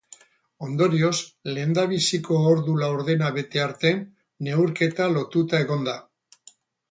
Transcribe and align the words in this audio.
Ondorioz, 0.67 1.17
lehendabiziko 1.57 2.39
ordu 2.53 2.77
laurdena 2.85 3.29
bete 3.37 3.61
arte, 3.67 3.91
neurketa 4.47 5.11
lotuta 5.19 5.63
egon 5.67 5.85
da. 5.89 5.97